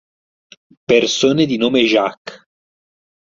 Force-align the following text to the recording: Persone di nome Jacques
Persone 0.87 1.45
di 1.45 1.57
nome 1.57 1.83
Jacques 1.83 2.47